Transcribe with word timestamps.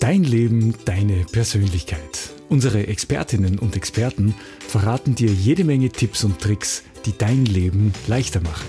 Dein 0.00 0.24
Leben, 0.24 0.74
deine 0.86 1.26
Persönlichkeit. 1.30 2.30
Unsere 2.48 2.86
Expertinnen 2.86 3.58
und 3.58 3.76
Experten 3.76 4.34
verraten 4.66 5.14
dir 5.14 5.28
jede 5.28 5.62
Menge 5.62 5.90
Tipps 5.90 6.24
und 6.24 6.40
Tricks, 6.40 6.84
die 7.04 7.12
dein 7.16 7.44
Leben 7.44 7.92
leichter 8.06 8.40
machen. 8.40 8.66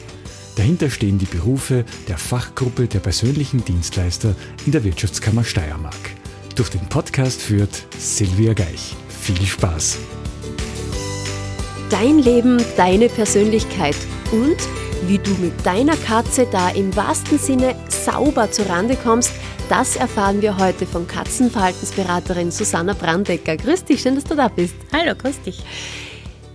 Dahinter 0.58 0.90
stehen 0.90 1.20
die 1.20 1.26
Berufe 1.26 1.86
der 2.10 2.18
Fachgruppe 2.18 2.88
der 2.88 3.00
persönlichen 3.00 3.64
Dienstleister 3.64 4.36
in 4.66 4.74
der 4.74 4.84
Wirtschaftskammer 4.84 5.46
Steiermark. 5.46 5.96
Durch 6.58 6.70
den 6.70 6.86
Podcast 6.90 7.42
führt 7.42 7.88
Silvia 7.98 8.52
Geich. 8.52 8.94
Viel 9.22 9.42
Spaß! 9.46 10.00
Dein 11.90 12.20
Leben, 12.20 12.62
deine 12.76 13.08
Persönlichkeit 13.08 13.96
und 14.34 14.58
wie 15.08 15.18
du 15.18 15.32
mit 15.42 15.66
deiner 15.66 15.96
Katze 15.96 16.46
da 16.52 16.70
im 16.70 16.96
wahrsten 16.96 17.40
Sinne 17.40 17.76
sauber 17.90 18.52
zurande 18.52 18.96
kommst, 18.96 19.32
das 19.72 19.96
erfahren 19.96 20.42
wir 20.42 20.58
heute 20.58 20.86
von 20.86 21.08
Katzenverhaltensberaterin 21.08 22.52
Susanna 22.52 22.92
Brandecker. 22.92 23.56
Grüß 23.56 23.86
dich, 23.86 24.02
schön, 24.02 24.16
dass 24.16 24.26
du 24.26 24.36
da 24.36 24.50
bist. 24.50 24.76
Hallo, 24.92 25.16
grüß 25.16 25.44
dich. 25.44 25.64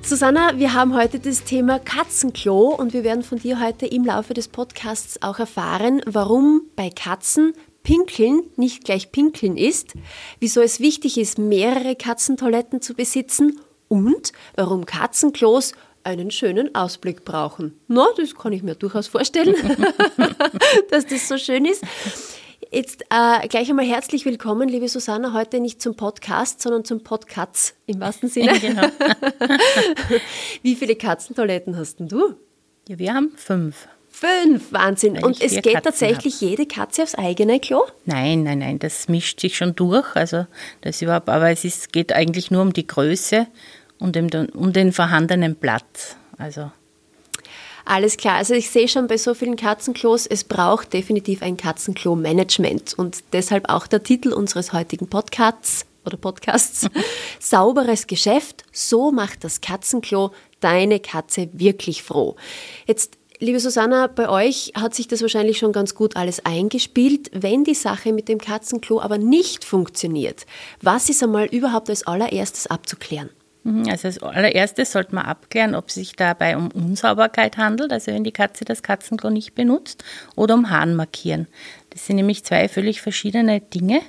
Susanna, 0.02 0.58
wir 0.58 0.74
haben 0.74 0.94
heute 0.94 1.18
das 1.18 1.42
Thema 1.42 1.78
Katzenklo 1.78 2.74
und 2.74 2.92
wir 2.92 3.04
werden 3.04 3.22
von 3.22 3.38
dir 3.38 3.58
heute 3.58 3.86
im 3.86 4.04
Laufe 4.04 4.34
des 4.34 4.48
Podcasts 4.48 5.22
auch 5.22 5.38
erfahren, 5.38 6.02
warum 6.04 6.66
bei 6.76 6.90
Katzen 6.90 7.54
Pinkeln 7.82 8.42
nicht 8.56 8.84
gleich 8.84 9.10
Pinkeln 9.12 9.56
ist, 9.56 9.94
wieso 10.38 10.60
es 10.60 10.80
wichtig 10.80 11.16
ist, 11.16 11.38
mehrere 11.38 11.96
Katzentoiletten 11.96 12.82
zu 12.82 12.92
besitzen 12.92 13.60
und 13.88 14.32
warum 14.56 14.84
Katzenklos 14.84 15.72
einen 16.04 16.30
schönen 16.30 16.74
Ausblick 16.74 17.24
brauchen. 17.24 17.80
Na, 17.88 18.08
das 18.18 18.34
kann 18.34 18.52
ich 18.52 18.62
mir 18.62 18.74
durchaus 18.74 19.06
vorstellen, 19.06 19.56
dass 20.90 21.06
das 21.06 21.28
so 21.28 21.38
schön 21.38 21.64
ist. 21.64 21.82
Jetzt 22.70 23.04
äh, 23.10 23.46
gleich 23.48 23.70
einmal 23.70 23.86
herzlich 23.86 24.24
willkommen, 24.24 24.68
liebe 24.68 24.88
Susanna, 24.88 25.32
heute 25.32 25.60
nicht 25.60 25.80
zum 25.80 25.94
Podcast, 25.94 26.60
sondern 26.60 26.84
zum 26.84 27.02
Podcasts 27.04 27.74
im 27.86 28.00
wahrsten 28.00 28.28
Sinne. 28.28 28.58
Genau. 28.58 28.88
Wie 30.62 30.74
viele 30.74 30.96
Katzentoiletten 30.96 31.76
hast 31.76 32.00
denn 32.00 32.08
du? 32.08 32.34
Ja, 32.88 32.98
wir 32.98 33.14
haben 33.14 33.32
fünf. 33.36 33.86
Fünf, 34.08 34.72
Wahnsinn. 34.72 35.22
Und 35.22 35.40
es 35.40 35.52
geht 35.52 35.64
Katzen 35.64 35.82
tatsächlich 35.82 36.34
hab. 36.36 36.42
jede 36.42 36.66
Katze 36.66 37.04
aufs 37.04 37.14
eigene 37.14 37.60
Klo? 37.60 37.84
Nein, 38.04 38.42
nein, 38.42 38.58
nein, 38.58 38.78
das 38.80 39.08
mischt 39.08 39.40
sich 39.40 39.56
schon 39.56 39.76
durch. 39.76 40.16
Also 40.16 40.46
das 40.80 41.00
überhaupt, 41.02 41.28
aber 41.28 41.50
es 41.50 41.64
ist, 41.64 41.92
geht 41.92 42.12
eigentlich 42.12 42.50
nur 42.50 42.62
um 42.62 42.72
die 42.72 42.86
Größe 42.86 43.46
und 43.98 44.16
um 44.16 44.28
den, 44.28 44.48
um 44.48 44.72
den 44.72 44.92
vorhandenen 44.92 45.54
Platz. 45.54 46.16
Also 46.36 46.72
alles 47.86 48.16
klar. 48.16 48.36
Also 48.36 48.54
ich 48.54 48.70
sehe 48.70 48.88
schon 48.88 49.06
bei 49.06 49.16
so 49.16 49.34
vielen 49.34 49.56
Katzenklos, 49.56 50.26
es 50.26 50.44
braucht 50.44 50.92
definitiv 50.92 51.42
ein 51.42 51.56
Katzenklo-Management. 51.56 52.94
Und 52.94 53.24
deshalb 53.32 53.68
auch 53.68 53.86
der 53.86 54.02
Titel 54.02 54.32
unseres 54.32 54.72
heutigen 54.72 55.08
Podcasts 55.08 55.86
oder 56.04 56.16
Podcasts. 56.16 56.86
Sauberes 57.40 58.06
Geschäft, 58.06 58.64
so 58.72 59.12
macht 59.12 59.44
das 59.44 59.60
Katzenklo 59.60 60.32
deine 60.60 61.00
Katze 61.00 61.48
wirklich 61.52 62.02
froh. 62.02 62.36
Jetzt 62.86 63.18
Liebe 63.38 63.60
Susanna, 63.60 64.06
bei 64.06 64.30
euch 64.30 64.72
hat 64.74 64.94
sich 64.94 65.08
das 65.08 65.20
wahrscheinlich 65.20 65.58
schon 65.58 65.72
ganz 65.72 65.94
gut 65.94 66.16
alles 66.16 66.46
eingespielt. 66.46 67.30
Wenn 67.34 67.64
die 67.64 67.74
Sache 67.74 68.14
mit 68.14 68.30
dem 68.30 68.38
Katzenklo 68.38 68.98
aber 68.98 69.18
nicht 69.18 69.62
funktioniert, 69.62 70.46
was 70.80 71.10
ist 71.10 71.22
einmal 71.22 71.44
überhaupt 71.44 71.90
als 71.90 72.06
allererstes 72.06 72.66
abzuklären? 72.66 73.28
Mhm, 73.66 73.88
also 73.90 74.06
als 74.06 74.22
allererstes 74.22 74.92
sollte 74.92 75.14
man 75.14 75.24
abklären, 75.24 75.74
ob 75.74 75.88
es 75.88 75.94
sich 75.94 76.14
dabei 76.14 76.56
um 76.56 76.68
Unsauberkeit 76.68 77.56
handelt, 77.56 77.92
also 77.92 78.12
wenn 78.12 78.22
die 78.22 78.32
Katze 78.32 78.64
das 78.64 78.84
Katzenklo 78.84 79.28
nicht 79.28 79.56
benutzt, 79.56 80.04
oder 80.36 80.54
um 80.54 80.70
Hahn 80.70 80.94
markieren. 80.94 81.48
Das 81.90 82.06
sind 82.06 82.16
nämlich 82.16 82.44
zwei 82.44 82.68
völlig 82.68 83.00
verschiedene 83.00 83.60
Dinge 83.60 84.02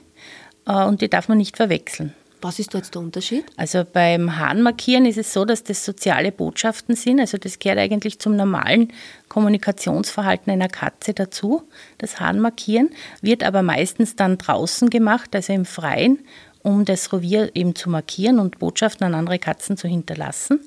äh, 0.68 0.84
und 0.84 1.02
die 1.02 1.10
darf 1.10 1.28
man 1.28 1.40
nicht 1.40 1.58
verwechseln. 1.58 2.14
Was 2.40 2.60
ist 2.60 2.76
da 2.76 2.78
jetzt 2.78 2.94
der 2.94 3.02
Unterschied? 3.02 3.46
Also 3.56 3.84
beim 3.84 4.38
Hahnmarkieren 4.38 5.08
ist 5.08 5.18
es 5.18 5.34
so, 5.34 5.44
dass 5.44 5.64
das 5.64 5.84
soziale 5.84 6.32
Botschaften 6.32 6.96
sind. 6.96 7.20
Also 7.20 7.40
das 7.40 7.58
gehört 7.58 7.80
eigentlich 7.80 8.20
zum 8.20 8.36
normalen 8.36 8.94
Kommunikationsverhalten 9.28 10.54
einer 10.54 10.68
Katze 10.68 11.16
dazu. 11.16 11.64
Das 11.98 12.20
Hahnmarkieren 12.20 12.92
wird 13.22 13.44
aber 13.44 13.64
meistens 13.64 14.16
dann 14.16 14.38
draußen 14.38 14.92
gemacht, 14.92 15.36
also 15.36 15.52
im 15.52 15.66
Freien 15.66 16.20
um 16.64 16.86
das 16.86 17.12
Revier 17.14 17.52
eben 17.56 17.76
zu 17.76 17.90
markieren 17.90 18.40
und 18.40 18.60
Botschaften 18.60 19.06
an 19.06 19.16
andere 19.16 19.40
Katzen 19.40 19.78
zu 19.78 19.88
hinterlassen. 19.88 20.60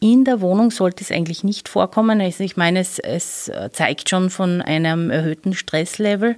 In 0.00 0.24
der 0.24 0.40
Wohnung 0.40 0.70
sollte 0.70 1.04
es 1.04 1.12
eigentlich 1.12 1.44
nicht 1.44 1.68
vorkommen. 1.68 2.20
Also 2.20 2.42
ich 2.42 2.56
meine, 2.56 2.80
es, 2.80 2.98
es 2.98 3.50
zeigt 3.72 4.08
schon 4.08 4.30
von 4.30 4.60
einem 4.60 5.10
erhöhten 5.10 5.54
Stresslevel, 5.54 6.36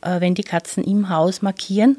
äh, 0.00 0.20
wenn 0.20 0.34
die 0.34 0.42
Katzen 0.42 0.84
im 0.84 1.10
Haus 1.10 1.42
markieren. 1.42 1.98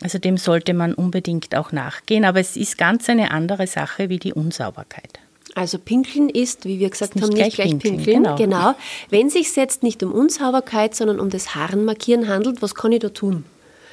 Also 0.00 0.18
dem 0.18 0.38
sollte 0.38 0.74
man 0.74 0.94
unbedingt 0.94 1.54
auch 1.54 1.70
nachgehen. 1.70 2.24
Aber 2.24 2.40
es 2.40 2.56
ist 2.56 2.78
ganz 2.78 3.08
eine 3.08 3.30
andere 3.30 3.66
Sache 3.66 4.08
wie 4.08 4.18
die 4.18 4.32
Unsauberkeit. 4.32 5.20
Also 5.54 5.78
Pinkeln 5.78 6.30
ist, 6.30 6.64
wie 6.64 6.78
wir 6.78 6.88
gesagt 6.88 7.14
nicht 7.14 7.24
haben, 7.24 7.34
nicht 7.34 7.54
gleich, 7.54 7.68
Pinkeln. 7.68 7.96
Pinkeln. 7.98 8.22
Genau. 8.22 8.36
genau. 8.36 8.74
Wenn 9.10 9.26
es 9.26 9.34
sich 9.34 9.54
jetzt 9.54 9.82
nicht 9.82 10.02
um 10.02 10.12
Unsauberkeit, 10.12 10.94
sondern 10.94 11.20
um 11.20 11.28
das 11.28 11.54
Haarenmarkieren 11.54 12.28
handelt, 12.28 12.62
was 12.62 12.74
kann 12.74 12.92
ich 12.92 13.00
da 13.00 13.10
tun? 13.10 13.44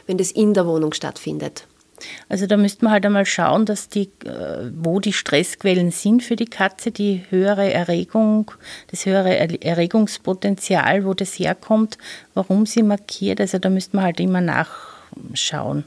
Wenn 0.09 0.17
das 0.17 0.31
in 0.31 0.55
der 0.55 0.65
Wohnung 0.65 0.91
stattfindet? 0.91 1.67
Also 2.29 2.47
da 2.47 2.57
müsste 2.57 2.83
man 2.83 2.93
halt 2.93 3.05
einmal 3.05 3.27
schauen, 3.27 3.65
dass 3.65 3.89
die, 3.89 4.09
äh, 4.25 4.71
wo 4.73 4.99
die 4.99 5.13
Stressquellen 5.13 5.91
sind 5.91 6.23
für 6.23 6.35
die 6.35 6.47
Katze, 6.47 6.91
die 6.91 7.25
höhere 7.29 7.71
Erregung, 7.71 8.51
das 8.89 9.05
höhere 9.05 9.61
Erregungspotenzial, 9.61 11.05
wo 11.05 11.13
das 11.13 11.37
herkommt, 11.37 11.99
warum 12.33 12.65
sie 12.65 12.81
markiert. 12.81 13.39
Also 13.39 13.59
da 13.59 13.69
müsste 13.69 13.97
man 13.97 14.05
halt 14.05 14.19
immer 14.19 14.41
nachschauen. 14.41 15.83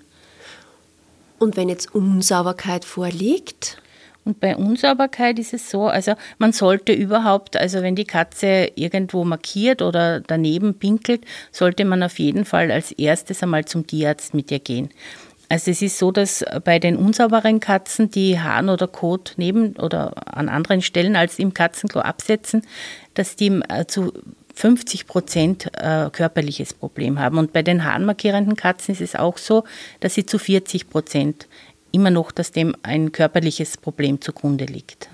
Und 1.41 1.57
wenn 1.57 1.69
jetzt 1.69 1.93
Unsauberkeit 1.93 2.85
vorliegt? 2.85 3.79
Und 4.25 4.39
bei 4.39 4.57
Unsauberkeit 4.57 5.39
ist 5.39 5.53
es 5.53 5.69
so, 5.69 5.89
also 5.89 6.15
man 6.39 6.53
sollte 6.53 6.93
überhaupt, 6.93 7.57
also 7.57 7.83
wenn 7.83 7.97
die 7.97 8.05
Katze 8.05 8.71
irgendwo 8.77 9.25
markiert 9.25 9.83
oder 9.83 10.21
daneben 10.21 10.79
pinkelt, 10.79 11.25
sollte 11.51 11.85
man 11.85 12.03
auf 12.05 12.19
jeden 12.19 12.45
Fall 12.45 12.71
als 12.71 12.93
erstes 12.93 13.43
einmal 13.43 13.65
zum 13.65 13.87
Tierarzt 13.87 14.33
mit 14.33 14.51
ihr 14.53 14.61
gehen. 14.61 14.91
Also 15.49 15.71
es 15.71 15.83
ist 15.83 15.99
so, 15.99 16.13
dass 16.13 16.45
bei 16.65 16.79
den 16.79 16.97
unsauberen 16.97 17.61
Katzen, 17.61 18.11
die 18.11 18.41
Hahn 18.41 18.71
oder 18.71 18.89
Kot 18.89 19.35
neben 19.37 19.77
oder 19.77 20.15
an 20.35 20.49
anderen 20.49 20.81
Stellen 20.81 21.15
als 21.15 21.39
im 21.39 21.53
Katzenklo 21.53 22.01
absetzen, 22.01 22.63
dass 23.13 23.37
die 23.37 23.61
äh, 23.69 23.87
zu 23.87 24.15
50 24.55 25.07
Prozent 25.07 25.71
äh, 25.77 26.11
körperliches 26.11 26.73
Problem 26.75 27.19
haben. 27.19 27.39
Und 27.39 27.53
bei 27.53 27.63
den 27.63 27.85
hahnmarkierenden 27.85 28.57
Katzen 28.57 28.93
ist 28.93 29.01
es 29.01 29.15
auch 29.15 29.37
so, 29.37 29.65
dass 30.01 30.15
sie 30.15 30.25
zu 30.25 30.39
40 30.39 30.89
Prozent 30.89 31.49
immer 31.93 32.11
noch, 32.11 32.33
dass 32.33 32.51
dem 32.51 32.75
ein 32.83 33.13
körperliches 33.13 33.77
Problem 33.77 34.21
zugrunde 34.21 34.65
liegt. 34.65 35.09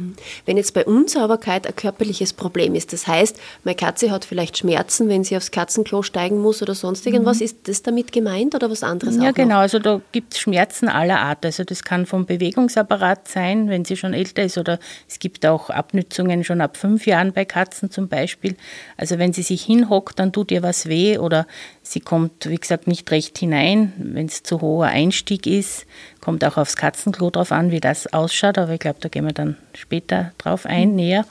Wenn 0.47 0.57
jetzt 0.57 0.75
bei 0.75 0.85
Unsauberkeit 0.85 1.67
ein 1.67 1.77
körperliches 1.77 2.33
Problem 2.33 2.75
ist, 2.75 2.93
das 2.93 3.07
heißt, 3.07 3.39
meine 3.65 3.77
Katze 3.77 4.11
hat 4.11 4.25
vielleicht 4.25 4.59
Schmerzen, 4.59 5.09
wenn 5.09 5.25
sie 5.25 5.37
aufs 5.37 5.51
Katzenklo 5.51 6.03
steigen 6.03 6.39
muss 6.39 6.63
oder 6.63 6.75
sonst 6.75 7.07
irgendwas, 7.07 7.41
mhm. 7.41 7.45
ist 7.45 7.69
das 7.69 7.83
damit 7.83 8.13
gemeint 8.13 8.55
oder 8.55 8.71
was 8.71 8.83
anderes? 8.83 9.17
Ja, 9.17 9.33
genau. 9.33 9.57
Noch? 9.57 9.63
Also 9.63 9.79
da 9.79 10.01
gibt 10.13 10.35
es 10.35 10.41
Schmerzen 10.41 10.89
aller 10.89 11.21
Art. 11.21 11.45
Also 11.45 11.65
das 11.65 11.83
kann 11.83 12.07
vom 12.07 12.27
Bewegungsapparat 12.27 13.29
sein, 13.29 13.69
wenn 13.69 13.85
sie 13.85 13.97
schon 13.97 14.15
älter 14.15 14.45
ist, 14.45 14.57
oder 14.57 14.79
es 15.09 15.19
gibt 15.19 15.45
auch 15.45 15.71
Abnützungen 15.71 16.45
schon 16.45 16.61
ab 16.61 16.77
fünf 16.77 17.07
Jahren 17.07 17.33
bei 17.33 17.45
Katzen 17.45 17.91
zum 17.91 18.09
Beispiel. 18.09 18.57
Also 18.97 19.19
wenn 19.19 19.33
sie 19.33 19.43
sich 19.43 19.63
hinhockt, 19.63 20.19
dann 20.19 20.33
tut 20.33 20.51
ihr 20.51 20.63
was 20.63 20.87
weh 20.87 21.19
oder 21.19 21.47
sie 21.83 22.01
kommt, 22.01 22.49
wie 22.49 22.57
gesagt, 22.57 22.87
nicht 22.87 23.11
recht 23.11 23.39
hinein, 23.39 23.93
wenn 23.99 24.27
es 24.27 24.43
zu 24.43 24.61
hoher 24.61 24.87
Einstieg 24.87 25.47
ist. 25.47 25.87
Kommt 26.29 26.45
auch 26.45 26.59
aufs 26.59 26.77
Katzenklo 26.77 27.31
drauf 27.31 27.53
an, 27.53 27.71
wie 27.71 27.81
das 27.81 28.13
ausschaut, 28.13 28.59
aber 28.59 28.75
ich 28.75 28.81
glaube, 28.81 28.99
da 29.01 29.09
gehen 29.09 29.25
wir 29.25 29.33
dann 29.33 29.57
später 29.73 30.33
drauf 30.37 30.67
ein, 30.67 30.91
mhm. 30.91 30.97
näher. 30.97 31.25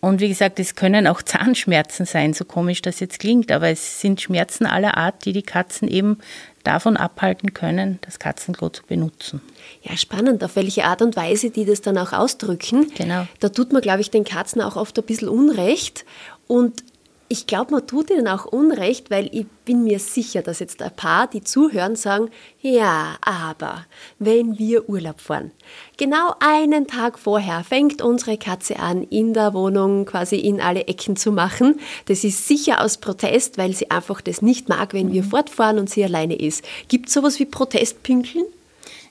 Und 0.00 0.20
wie 0.20 0.28
gesagt, 0.28 0.60
es 0.60 0.74
können 0.74 1.06
auch 1.06 1.22
Zahnschmerzen 1.22 2.04
sein, 2.04 2.34
so 2.34 2.44
komisch 2.44 2.82
das 2.82 3.00
jetzt 3.00 3.20
klingt, 3.20 3.50
aber 3.50 3.68
es 3.68 4.02
sind 4.02 4.20
Schmerzen 4.20 4.66
aller 4.66 4.98
Art, 4.98 5.24
die 5.24 5.32
die 5.32 5.40
Katzen 5.40 5.88
eben 5.88 6.18
davon 6.62 6.98
abhalten 6.98 7.54
können, 7.54 8.00
das 8.02 8.18
Katzenklo 8.18 8.68
zu 8.68 8.82
benutzen. 8.82 9.40
Ja, 9.82 9.96
spannend, 9.96 10.44
auf 10.44 10.56
welche 10.56 10.84
Art 10.84 11.00
und 11.00 11.16
Weise 11.16 11.48
die 11.48 11.64
das 11.64 11.80
dann 11.80 11.96
auch 11.96 12.12
ausdrücken. 12.12 12.92
Genau. 12.94 13.26
Da 13.40 13.48
tut 13.48 13.72
man, 13.72 13.80
glaube 13.80 14.02
ich, 14.02 14.10
den 14.10 14.24
Katzen 14.24 14.60
auch 14.60 14.76
oft 14.76 14.98
ein 14.98 15.06
bisschen 15.06 15.30
Unrecht. 15.30 16.04
Und 16.48 16.84
ich 17.32 17.46
glaube, 17.46 17.72
man 17.72 17.86
tut 17.86 18.10
ihnen 18.10 18.28
auch 18.28 18.44
Unrecht, 18.44 19.10
weil 19.10 19.30
ich 19.32 19.46
bin 19.64 19.84
mir 19.84 19.98
sicher, 20.00 20.42
dass 20.42 20.58
jetzt 20.58 20.82
ein 20.82 20.94
paar, 20.94 21.26
die 21.26 21.42
zuhören, 21.42 21.96
sagen, 21.96 22.28
ja, 22.60 23.16
aber 23.22 23.86
wenn 24.18 24.58
wir 24.58 24.86
Urlaub 24.86 25.18
fahren, 25.18 25.50
genau 25.96 26.34
einen 26.40 26.86
Tag 26.86 27.18
vorher 27.18 27.64
fängt 27.64 28.02
unsere 28.02 28.36
Katze 28.36 28.78
an, 28.78 29.04
in 29.04 29.32
der 29.32 29.54
Wohnung 29.54 30.04
quasi 30.04 30.36
in 30.36 30.60
alle 30.60 30.88
Ecken 30.88 31.16
zu 31.16 31.32
machen. 31.32 31.80
Das 32.04 32.22
ist 32.22 32.46
sicher 32.46 32.82
aus 32.82 32.98
Protest, 32.98 33.56
weil 33.56 33.72
sie 33.72 33.90
einfach 33.90 34.20
das 34.20 34.42
nicht 34.42 34.68
mag, 34.68 34.92
wenn 34.92 35.10
wir 35.10 35.22
mhm. 35.22 35.30
fortfahren 35.30 35.78
und 35.78 35.88
sie 35.88 36.04
alleine 36.04 36.38
ist. 36.38 36.62
Gibt 36.88 37.08
es 37.08 37.14
sowas 37.14 37.38
wie 37.38 37.46
Protestpünkeln? 37.46 38.44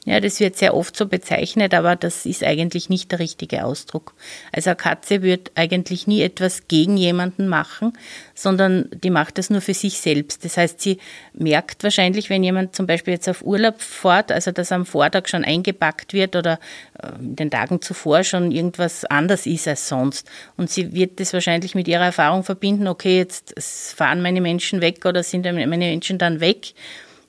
Ja, 0.04 0.20
das 0.20 0.40
wird 0.40 0.58
sehr 0.58 0.74
oft 0.74 0.98
so 0.98 1.06
bezeichnet, 1.06 1.76
aber 1.76 1.96
das 1.96 2.26
ist 2.26 2.44
eigentlich 2.44 2.90
nicht 2.90 3.12
der 3.12 3.20
richtige 3.20 3.64
Ausdruck. 3.64 4.16
Also 4.52 4.72
eine 4.72 4.78
Katze 4.78 5.22
wird 5.22 5.52
eigentlich 5.54 6.08
nie 6.08 6.24
etwas 6.24 6.68
gegen 6.68 6.98
jemanden 6.98 7.48
machen, 7.48 7.94
sondern 8.34 8.90
die 8.92 9.12
macht 9.12 9.38
das 9.38 9.52
nur 9.52 9.62
für 9.62 9.76
sich 9.76 10.00
selbst. 10.00 10.44
Das 10.44 10.58
heißt, 10.58 10.82
sie 10.82 10.98
merkt 11.34 11.84
wahrscheinlich, 11.84 12.32
wenn 12.32 12.44
jemand 12.44 12.76
zum 12.76 12.88
Beispiel 12.88 13.14
jetzt 13.14 13.30
auf 13.30 13.44
Urlaub 13.44 13.80
fährt, 13.80 14.32
also 14.32 14.52
dass 14.52 14.72
am 14.72 14.88
Vortag 14.88 15.28
schon 15.28 15.46
eingepackt 15.46 16.14
wird 16.14 16.36
oder 16.36 16.60
äh, 17.00 17.20
in 17.20 17.36
den 17.36 17.52
Tagen 17.52 17.80
zuvor 17.80 18.24
schon 18.24 18.52
irgendwas 18.52 19.06
anders 19.06 19.46
ist 19.46 19.68
als 19.68 19.88
sonst. 19.88 20.28
Und 20.58 20.72
sie 20.72 20.94
wird 20.94 21.20
das 21.20 21.32
wahrscheinlich 21.32 21.76
mit 21.76 21.88
ihrer 21.88 22.06
Erfahrung 22.06 22.44
verbinden, 22.44 22.88
okay, 22.88 23.18
jetzt 23.18 23.54
fahren 23.96 24.24
meine 24.24 24.42
Menschen 24.42 24.82
weg 24.82 25.06
oder 25.06 25.22
sind 25.22 25.46
meine 25.46 25.68
Menschen 25.68 26.18
dann 26.18 26.40
weg. 26.40 26.74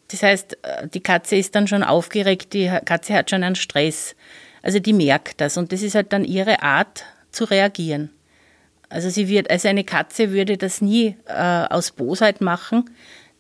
Das 0.09 0.23
heißt, 0.23 0.59
äh, 0.63 0.89
die 0.89 1.01
Katze 1.01 1.37
ist 1.37 1.55
dann 1.55 1.67
schon 1.67 1.83
aufgeregt, 1.83 2.53
die 2.53 2.71
Katze 2.85 3.15
hat 3.15 3.31
schon 3.31 3.45
einen 3.45 3.57
Stress. 3.57 4.15
Also 4.63 4.79
die 4.79 4.93
merkt 4.93 5.41
das 5.41 5.57
und 5.57 5.73
das 5.73 5.83
ist 5.83 5.95
halt 5.95 6.13
dann 6.13 6.25
ihre 6.25 6.63
Art 6.63 7.05
zu 7.33 7.45
reagieren. 7.45 8.11
Also 8.89 9.09
sie 9.09 9.29
wird, 9.29 9.51
also 9.51 9.69
eine 9.69 9.85
Katze 9.85 10.33
würde 10.33 10.57
das 10.59 10.83
nie 10.83 11.17
äh, 11.27 11.33
aus 11.33 11.93
Bosheit 11.93 12.41
machen, 12.41 12.91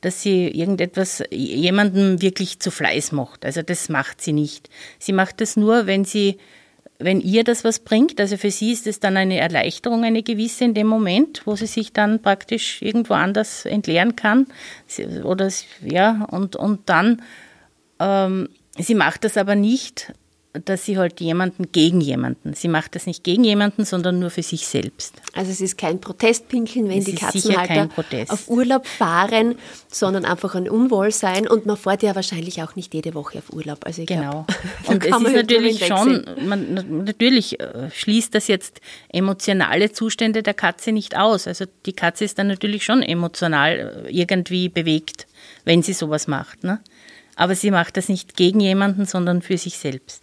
dass 0.01 0.23
sie 0.23 0.49
irgendetwas 0.49 1.23
jemandem 1.31 2.21
wirklich 2.21 2.59
zu 2.59 2.71
Fleiß 2.71 3.13
macht. 3.13 3.45
Also 3.45 3.63
das 3.63 3.89
macht 3.89 4.21
sie 4.21 4.33
nicht. 4.33 4.69
Sie 4.99 5.13
macht 5.13 5.41
das 5.41 5.57
nur, 5.57 5.87
wenn 5.87 6.05
sie 6.05 6.39
wenn 7.05 7.21
ihr 7.21 7.45
das 7.45 7.65
was 7.65 7.79
bringt, 7.79 8.21
also 8.21 8.37
für 8.37 8.51
sie 8.51 8.73
ist 8.73 8.87
es 8.87 9.01
dann 9.01 9.17
eine 9.17 9.39
Erleichterung, 9.39 10.05
eine 10.05 10.23
gewisse 10.23 10.65
in 10.65 10.75
dem 10.75 10.87
Moment, 10.87 11.43
wo 11.45 11.57
sie 11.57 11.67
sich 11.67 11.93
dann 11.93 12.21
praktisch 12.21 12.83
irgendwo 12.83 13.15
anders 13.15 13.67
entleeren 13.67 14.17
kann. 14.17 14.47
Oder 15.25 15.51
ja, 15.85 16.25
und, 16.31 16.57
und 16.57 16.89
dann, 16.89 17.23
ähm, 17.99 18.49
sie 18.79 18.95
macht 18.95 19.25
das 19.25 19.37
aber 19.37 19.55
nicht 19.55 20.13
dass 20.53 20.85
sie 20.85 20.99
halt 20.99 21.21
jemanden 21.21 21.73
gegen 21.73 22.03
jemanden. 22.03 22.53
Sie 22.53 22.69
macht 22.69 22.95
das 22.95 23.07
nicht 23.07 23.25
gegen 23.25 23.43
jemanden, 23.43 23.87
sondern 23.87 24.19
nur 24.19 24.29
für 24.29 24.43
sich 24.43 24.67
selbst. 24.67 25.15
Also 25.33 25.51
es 25.51 25.63
ist 25.63 25.79
kein 25.79 25.99
Protestpinkeln, 25.99 26.91
wenn 26.91 26.99
es 26.99 27.07
die 27.07 27.15
Katzenhalter 27.15 27.89
auf 28.29 28.49
Urlaub 28.49 28.87
fahren, 28.87 29.55
sondern 29.91 30.27
einfach 30.27 30.55
ein 30.55 30.69
Unwohlsein. 30.69 31.49
Und 31.49 31.65
man 31.65 31.79
fährt 31.79 32.03
ja 32.03 32.15
wahrscheinlich 32.15 32.63
auch 32.63 32.77
nicht 32.77 32.93
jede 32.93 33.15
Woche 33.15 33.39
auf 33.39 33.51
Urlaub. 33.51 33.87
Also 33.87 34.05
genau. 34.05 34.45
Glaub, 34.85 34.89
und 34.89 35.07
es 35.07 35.17
ist 35.17 35.35
natürlich 35.35 35.87
schon, 35.87 36.27
man, 36.47 37.05
natürlich 37.05 37.59
äh, 37.59 37.91
schließt 37.91 38.35
das 38.35 38.47
jetzt 38.47 38.83
emotionale 39.09 39.93
Zustände 39.93 40.43
der 40.43 40.55
Katze 40.55 40.93
nicht 40.93 41.17
aus. 41.17 41.47
Also 41.47 41.65
die 41.87 41.95
Katze 41.95 42.25
ist 42.25 42.39
dann 42.39 42.49
natürlich 42.49 42.85
schon 42.85 43.03
emotional 43.03 44.05
äh, 44.07 44.11
irgendwie 44.11 44.69
bewegt, 44.69 45.27
wenn 45.65 45.83
sie 45.83 45.95
sowas 45.95 46.27
macht. 46.27 46.63
Ne? 46.63 46.81
Aber 47.37 47.55
sie 47.55 47.71
macht 47.71 47.97
das 47.97 48.11
nicht 48.11 48.37
gegen 48.37 48.61
jemanden, 48.61 49.07
sondern 49.07 49.41
für 49.41 49.57
sich 49.57 49.79
selbst. 49.79 50.23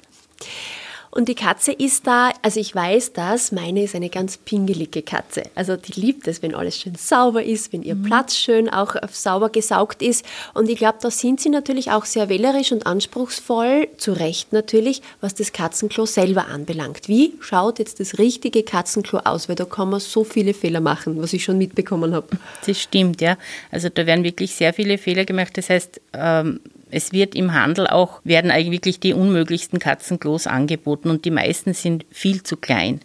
Und 1.12 1.28
die 1.28 1.36
Katze 1.36 1.72
ist 1.72 2.06
da, 2.06 2.32
also 2.44 2.60
ich 2.60 2.76
weiß 2.76 3.14
das, 3.14 3.52
meine 3.52 3.84
ist 3.84 3.96
eine 3.96 4.10
ganz 4.10 4.38
pingelige 4.38 5.02
Katze. 5.02 5.44
Also 5.56 5.76
die 5.76 6.00
liebt 6.00 6.28
es, 6.28 6.44
wenn 6.44 6.54
alles 6.54 6.78
schön 6.78 6.96
sauber 6.96 7.44
ist, 7.44 7.74
wenn 7.74 7.82
ihr 7.82 7.96
mhm. 7.96 8.04
Platz 8.04 8.36
schön 8.36 8.70
auch 8.70 8.96
sauber 9.12 9.50
gesaugt 9.50 10.04
ist. 10.04 10.24
Und 10.54 10.70
ich 10.70 10.78
glaube, 10.78 11.00
da 11.02 11.10
sind 11.10 11.42
sie 11.42 11.50
natürlich 11.50 11.92
auch 11.92 12.06
sehr 12.06 12.30
wählerisch 12.30 12.72
und 12.72 12.86
anspruchsvoll, 12.86 13.88
zu 13.98 14.14
Recht 14.14 14.54
natürlich, 14.54 15.02
was 15.20 15.34
das 15.34 15.52
Katzenklo 15.52 16.06
selber 16.06 16.48
anbelangt. 16.48 17.08
Wie 17.08 17.34
schaut 17.40 17.80
jetzt 17.80 18.00
das 18.00 18.20
richtige 18.20 18.62
Katzenklo 18.62 19.20
aus? 19.20 19.50
Weil 19.50 19.56
da 19.56 19.66
kann 19.66 19.90
man 19.90 20.00
so 20.00 20.24
viele 20.24 20.54
Fehler 20.54 20.80
machen, 20.80 21.20
was 21.22 21.34
ich 21.34 21.44
schon 21.44 21.58
mitbekommen 21.58 22.14
habe. 22.14 22.28
Das 22.66 22.80
stimmt, 22.80 23.20
ja. 23.20 23.38
Also 23.72 23.90
da 23.90 24.06
werden 24.06 24.24
wirklich 24.24 24.54
sehr 24.54 24.74
viele 24.74 25.00
Fehler 25.00 25.26
gemacht. 25.26 25.58
Das 25.58 25.70
heißt, 25.70 26.02
ähm 26.14 26.60
es 26.92 27.12
wird 27.12 27.36
im 27.36 27.54
Handel 27.54 27.88
auch, 27.88 28.22
werden 28.24 28.52
eigentlich 28.52 28.72
wirklich 28.72 29.00
die 29.00 29.14
unmöglichsten 29.14 29.80
Katzenklos 29.80 30.48
angeboten 30.48 31.10
und 31.10 31.26
die 31.26 31.32
meisten 31.32 31.74
sind 31.74 32.06
viel 32.12 32.44
zu 32.44 32.58
klein. 32.58 33.02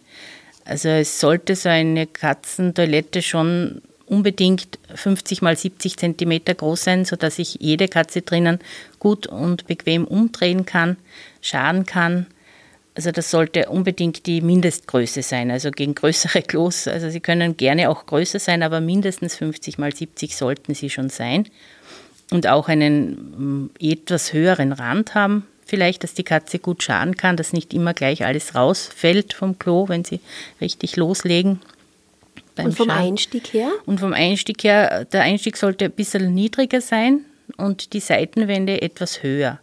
Also 0.65 0.89
es 0.89 1.19
sollte 1.19 1.55
so 1.55 1.69
eine 1.69 2.07
Katzentoilette 2.07 3.21
schon 3.21 3.81
unbedingt 4.07 4.79
50 4.93 5.41
mal 5.41 5.55
70 5.55 5.97
Zentimeter 5.97 6.55
groß 6.55 6.83
sein, 6.83 7.05
sodass 7.05 7.39
ich 7.39 7.57
jede 7.59 7.87
Katze 7.87 8.21
drinnen 8.21 8.59
gut 8.99 9.27
und 9.27 9.67
bequem 9.67 10.05
umdrehen 10.05 10.65
kann, 10.65 10.97
scharen 11.41 11.85
kann. 11.85 12.27
Also 12.95 13.11
das 13.11 13.29
sollte 13.29 13.69
unbedingt 13.69 14.25
die 14.25 14.41
Mindestgröße 14.41 15.21
sein, 15.21 15.51
also 15.51 15.69
gegen 15.69 15.95
größere 15.95 16.41
Klos. 16.41 16.87
Also 16.87 17.09
sie 17.09 17.19
können 17.19 17.57
gerne 17.57 17.89
auch 17.89 18.05
größer 18.05 18.39
sein, 18.39 18.63
aber 18.63 18.79
mindestens 18.79 19.35
50 19.35 19.77
mal 19.77 19.93
70 19.93 20.35
sollten 20.35 20.73
sie 20.73 20.89
schon 20.89 21.09
sein 21.09 21.47
und 22.31 22.47
auch 22.47 22.67
einen 22.67 23.65
mm, 23.65 23.69
etwas 23.79 24.33
höheren 24.33 24.71
Rand 24.71 25.15
haben, 25.15 25.45
vielleicht, 25.65 26.03
dass 26.03 26.13
die 26.13 26.23
Katze 26.23 26.59
gut 26.59 26.83
scharen 26.83 27.17
kann, 27.17 27.37
dass 27.37 27.53
nicht 27.53 27.73
immer 27.73 27.93
gleich 27.93 28.25
alles 28.25 28.55
rausfällt 28.55 29.33
vom 29.33 29.59
Klo, 29.59 29.87
wenn 29.89 30.03
sie 30.03 30.19
richtig 30.61 30.95
loslegen. 30.95 31.61
Und 32.57 32.75
vom 32.75 32.87
Scharen. 32.87 33.07
Einstieg 33.07 33.53
her? 33.53 33.71
Und 33.85 33.99
vom 33.99 34.13
Einstieg 34.13 34.63
her, 34.63 35.05
der 35.05 35.23
Einstieg 35.23 35.57
sollte 35.57 35.85
ein 35.85 35.91
bisschen 35.91 36.33
niedriger 36.33 36.81
sein 36.81 37.25
und 37.57 37.93
die 37.93 37.99
Seitenwände 37.99 38.81
etwas 38.81 39.23
höher. 39.23 39.59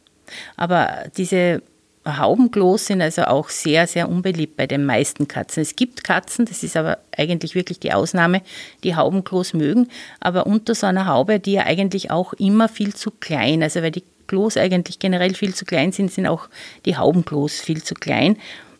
Aber 0.56 1.04
diese 1.16 1.62
Haubenklos 2.04 2.86
sind 2.86 3.00
also 3.00 3.22
auch 3.24 3.48
sehr, 3.48 3.86
sehr 3.86 4.08
unbeliebt 4.08 4.56
bei 4.56 4.66
den 4.66 4.84
meisten 4.84 5.28
Katzen. 5.28 5.62
Es 5.62 5.76
gibt 5.76 6.02
Katzen, 6.02 6.46
das 6.46 6.62
ist 6.62 6.76
aber 6.76 6.98
eigentlich 7.16 7.54
wirklich 7.54 7.78
die 7.78 7.92
Ausnahme, 7.92 8.42
die 8.82 8.96
Haubenklos 8.96 9.54
mögen, 9.54 9.88
aber 10.18 10.46
unter 10.46 10.74
so 10.74 10.86
einer 10.86 11.06
Haube, 11.06 11.38
die 11.38 11.52
ja 11.52 11.64
eigentlich 11.64 12.10
auch 12.10 12.32
immer 12.34 12.68
viel 12.68 12.94
zu 12.94 13.10
klein, 13.10 13.62
also 13.62 13.82
weil 13.82 13.92
die 13.92 14.04
Klos 14.26 14.56
eigentlich 14.56 14.98
generell 14.98 15.34
viel 15.34 15.54
zu 15.54 15.64
klein 15.64 15.92
sind, 15.92 16.10
sind 16.10 16.26
auch 16.26 16.48
die 16.86 16.96
Haubenklos 16.96 17.60
viel 17.60 17.82
zu 17.82 17.94
klein. 17.94 18.36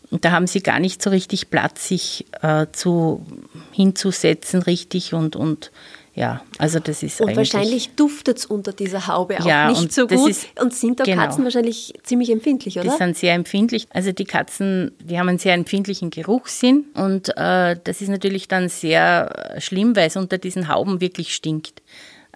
Und 0.09 0.25
da 0.25 0.31
haben 0.31 0.47
sie 0.47 0.61
gar 0.61 0.79
nicht 0.79 1.01
so 1.01 1.09
richtig 1.09 1.49
Platz, 1.49 1.87
sich 1.87 2.25
äh, 2.41 2.67
zu, 2.71 3.25
hinzusetzen 3.71 4.61
richtig 4.61 5.13
und, 5.13 5.35
und 5.35 5.71
ja, 6.15 6.43
also 6.59 6.79
das 6.79 7.01
ist 7.01 7.21
Und 7.21 7.35
wahrscheinlich 7.35 7.95
duftet 7.95 8.37
es 8.37 8.45
unter 8.45 8.71
dieser 8.71 9.07
Haube 9.07 9.39
auch 9.39 9.45
ja, 9.45 9.69
nicht 9.69 9.91
so 9.91 10.05
gut. 10.05 10.29
Ist, 10.29 10.47
und 10.61 10.71
sind 10.71 10.99
da 10.99 11.05
genau, 11.05 11.23
Katzen 11.23 11.43
wahrscheinlich 11.43 11.93
ziemlich 12.03 12.29
empfindlich, 12.29 12.77
oder? 12.77 12.91
Die 12.91 12.97
sind 12.97 13.17
sehr 13.17 13.33
empfindlich. 13.33 13.87
Also 13.89 14.11
die 14.11 14.25
Katzen, 14.25 14.91
die 14.99 15.17
haben 15.17 15.27
einen 15.27 15.39
sehr 15.39 15.55
empfindlichen 15.55 16.11
Geruchssinn 16.11 16.85
und 16.93 17.29
äh, 17.35 17.77
das 17.83 18.01
ist 18.01 18.09
natürlich 18.09 18.47
dann 18.47 18.69
sehr 18.69 19.55
schlimm, 19.57 19.95
weil 19.95 20.07
es 20.07 20.15
unter 20.15 20.37
diesen 20.37 20.67
Hauben 20.67 21.01
wirklich 21.01 21.33
stinkt. 21.33 21.81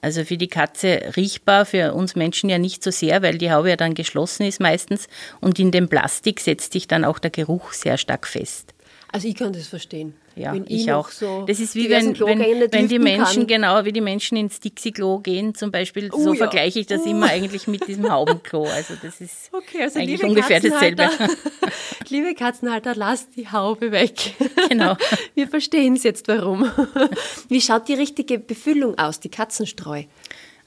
Also 0.02 0.24
für 0.24 0.38
die 0.38 0.48
Katze 0.48 1.14
riechbar, 1.16 1.66
für 1.66 1.94
uns 1.94 2.16
Menschen 2.16 2.50
ja 2.50 2.58
nicht 2.58 2.84
so 2.84 2.90
sehr, 2.90 3.22
weil 3.22 3.38
die 3.38 3.52
Haube 3.52 3.70
ja 3.70 3.76
dann 3.76 3.94
geschlossen 3.94 4.44
ist 4.44 4.60
meistens 4.60 5.08
und 5.40 5.60
in 5.60 5.72
dem 5.72 5.88
Plastik 5.88 6.40
setzt 6.40 6.74
sich 6.74 6.88
dann 6.88 7.06
auch 7.06 7.20
der 7.20 7.32
Geruch 7.32 7.74
sehr 7.74 7.98
stark 7.98 8.28
fest. 8.28 8.74
Also 9.12 9.28
ich 9.28 9.36
kann 9.36 9.54
das 9.54 9.68
verstehen. 9.68 10.14
Ja, 10.36 10.54
wenn 10.54 10.66
ich, 10.66 10.84
ich 10.84 10.92
auch. 10.92 11.10
So 11.10 11.46
das 11.48 11.60
ist 11.60 11.76
wie 11.76 11.90
wenn, 11.90 12.20
wenn, 12.20 12.72
wenn 12.72 12.88
die 12.88 13.00
Menschen, 13.00 13.42
kann. 13.42 13.48
genau, 13.48 13.86
wie 13.86 13.92
die 13.92 14.02
Menschen 14.02 14.38
ins 14.38 14.60
Dixie-Klo 14.60 15.20
gehen 15.20 15.56
zum 15.56 15.72
Beispiel, 15.72 16.10
oh, 16.12 16.22
so 16.22 16.34
ja. 16.34 16.38
vergleiche 16.38 16.80
ich 16.80 16.88
das 16.88 17.02
uh. 17.02 17.10
immer 17.10 17.28
eigentlich 17.28 17.68
mit 17.68 17.88
diesem 17.88 18.12
Haubenklo. 18.12 18.66
Also 18.66 18.94
das 19.02 19.22
ist 19.22 19.50
okay, 19.52 19.84
also 19.84 20.00
eigentlich 20.00 20.24
ungefähr 20.24 20.60
dasselbe. 20.60 21.10
liebe 22.10 22.36
Katzenhalter, 22.36 22.96
lasst 22.96 23.36
die 23.36 23.50
Haube 23.50 23.92
weg. 23.92 24.36
Genau. 24.70 24.98
Wir 25.34 25.48
verstehen 25.48 25.96
es 25.96 26.04
jetzt, 26.04 26.28
warum. 26.28 26.70
Wie 27.48 27.62
schaut 27.62 27.88
die 27.88 27.94
richtige 27.94 28.38
Befüllung 28.38 28.98
aus, 28.98 29.22
die 29.22 29.30
Katzenstreu? 29.30 30.04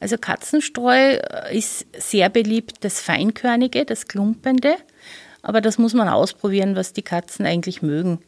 Also 0.00 0.16
Katzenstreu 0.16 1.18
ist 1.52 1.85
sehr 1.99 2.30
beliebt, 2.30 2.76
das 2.80 3.02
Feinkörnige, 3.02 3.85
das 3.85 4.09
Klumpende. 4.09 4.76
Aber 5.42 5.61
das 5.61 5.78
muss 5.78 5.94
man 5.94 6.09
ausprobieren, 6.09 6.76
was 6.76 6.92
die 6.92 7.02
Katzen 7.02 7.47
eigentlich 7.47 7.82
mögen. 7.82 8.18